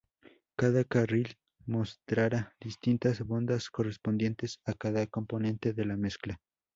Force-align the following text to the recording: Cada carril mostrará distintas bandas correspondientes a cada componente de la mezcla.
Cada 0.55 0.83
carril 0.83 1.35
mostrará 1.67 2.55
distintas 2.59 3.19
bandas 3.23 3.69
correspondientes 3.69 4.59
a 4.65 4.73
cada 4.73 5.05
componente 5.05 5.73
de 5.73 5.85
la 5.85 5.95
mezcla. 5.95 6.41